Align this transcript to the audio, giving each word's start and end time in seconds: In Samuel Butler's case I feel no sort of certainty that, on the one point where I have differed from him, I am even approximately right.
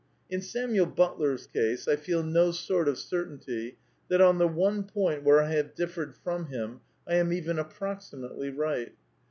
In 0.31 0.41
Samuel 0.41 0.87
Butler's 0.87 1.45
case 1.45 1.87
I 1.87 1.95
feel 1.95 2.23
no 2.23 2.49
sort 2.49 2.87
of 2.87 2.97
certainty 2.97 3.77
that, 4.07 4.19
on 4.19 4.39
the 4.39 4.47
one 4.47 4.83
point 4.83 5.21
where 5.21 5.39
I 5.39 5.51
have 5.53 5.75
differed 5.75 6.15
from 6.15 6.47
him, 6.47 6.81
I 7.07 7.17
am 7.17 7.31
even 7.31 7.59
approximately 7.59 8.49
right. 8.49 8.93